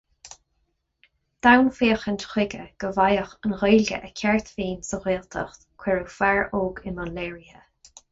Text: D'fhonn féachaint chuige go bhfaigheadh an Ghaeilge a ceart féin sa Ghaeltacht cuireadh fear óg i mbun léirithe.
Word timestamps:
D'fhonn 1.47 1.67
féachaint 1.79 2.23
chuige 2.31 2.61
go 2.83 2.89
bhfaigheadh 2.95 3.35
an 3.49 3.53
Ghaeilge 3.59 3.99
a 3.99 4.09
ceart 4.21 4.49
féin 4.55 4.73
sa 4.89 4.99
Ghaeltacht 5.03 5.67
cuireadh 5.85 6.11
fear 6.15 6.43
óg 6.61 6.81
i 6.87 6.95
mbun 6.95 7.13
léirithe. 7.19 7.63